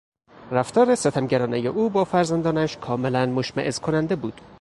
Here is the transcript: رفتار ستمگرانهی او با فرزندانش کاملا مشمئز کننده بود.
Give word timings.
رفتار 0.51 0.95
ستمگرانهی 0.95 1.67
او 1.67 1.89
با 1.89 2.03
فرزندانش 2.03 2.77
کاملا 2.77 3.25
مشمئز 3.25 3.79
کننده 3.79 4.15
بود. 4.15 4.41